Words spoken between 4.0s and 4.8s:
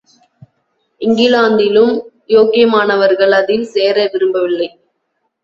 விரும்பவில்லை.